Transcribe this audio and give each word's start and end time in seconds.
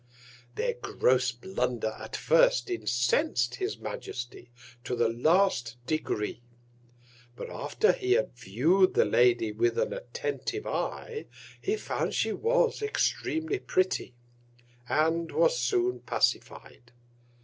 Their 0.55 0.73
gross 0.73 1.31
Blunder 1.31 1.93
at 1.99 2.15
first 2.15 2.71
incens'd 2.71 3.57
his 3.57 3.77
Majesty 3.77 4.49
to 4.83 4.95
the 4.95 5.07
last 5.09 5.77
Degree; 5.85 6.41
but 7.35 7.51
after 7.51 7.91
he 7.91 8.13
had 8.13 8.33
view'd 8.35 8.95
the 8.95 9.05
Lady 9.05 9.51
with 9.51 9.77
an 9.77 9.93
attentive 9.93 10.65
Eye, 10.65 11.27
he 11.61 11.75
found 11.77 12.15
she 12.15 12.33
was 12.33 12.81
extremely 12.81 13.59
pretty, 13.59 14.15
and 14.89 15.31
was 15.31 15.59
soon 15.59 15.99
pacify'd. 15.99 16.91